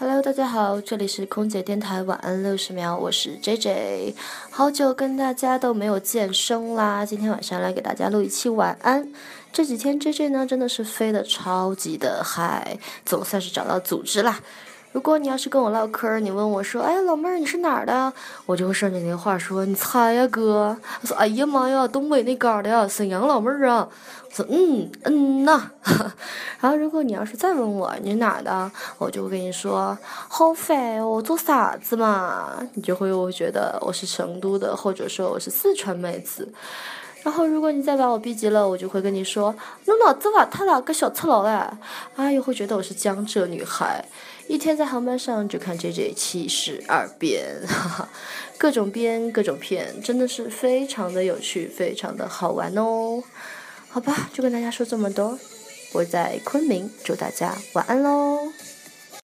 [0.00, 4.14] Hello，大家好，这里是空姐电台晚安六十秒，我是 J J，
[4.48, 9.12] 好久跟大家都没有健身啦，今天晚上来给大家录一期晚安。
[9.52, 14.38] 这几天 J J 呢真的是飞得超级的嗨，总算是找到组织啦。
[14.92, 18.12] 如果你要是跟我唠嗑，你问我说：“哎，老妹儿，你是哪儿的？”
[18.46, 23.88] 我就会顺着你的话说：“你猜呀，哥。”我说：“哎呀妈呀，东北那嘎的呀，沈阳老妹儿啊。”
[24.28, 25.70] 我说：“嗯嗯呐。
[26.60, 36.50] ”然后如果你要是再问我你是哪儿的，我就会跟你说：“好烦哦，做啥子嘛？”你就会我觉得我是成都的，或者说我是四川妹子。
[37.22, 39.54] 然后如果你再把我逼急了，我就会跟你说
[39.86, 41.50] ：“侬脑子瓦特了个小赤佬嘞？”
[42.16, 44.04] 啊，又会觉得我是江浙女孩。
[44.46, 48.08] 一天在航班上就看 J J 七十二变，哈哈，
[48.56, 53.22] 各种编各种骗，真的是非常的有趣，非常的好玩哦。
[53.90, 55.38] 好吧，就跟大家说这么多，
[55.92, 58.52] 我在昆明，祝大家晚安喽。